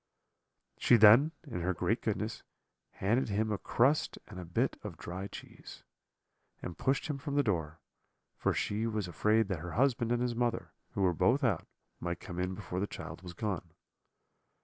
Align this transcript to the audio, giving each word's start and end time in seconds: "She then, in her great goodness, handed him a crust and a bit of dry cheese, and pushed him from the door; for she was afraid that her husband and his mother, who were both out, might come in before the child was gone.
"She 0.79 0.95
then, 0.97 1.31
in 1.45 1.61
her 1.61 1.75
great 1.75 2.01
goodness, 2.01 2.41
handed 2.93 3.29
him 3.29 3.51
a 3.51 3.59
crust 3.59 4.17
and 4.27 4.39
a 4.39 4.45
bit 4.45 4.75
of 4.83 4.97
dry 4.97 5.27
cheese, 5.27 5.83
and 6.59 6.75
pushed 6.75 7.05
him 7.05 7.19
from 7.19 7.35
the 7.35 7.43
door; 7.43 7.79
for 8.35 8.51
she 8.51 8.87
was 8.87 9.07
afraid 9.07 9.47
that 9.49 9.59
her 9.59 9.73
husband 9.73 10.11
and 10.11 10.19
his 10.23 10.33
mother, 10.33 10.73
who 10.93 11.03
were 11.03 11.13
both 11.13 11.43
out, 11.43 11.67
might 11.99 12.19
come 12.19 12.39
in 12.39 12.55
before 12.55 12.79
the 12.79 12.87
child 12.87 13.21
was 13.21 13.33
gone. 13.33 13.73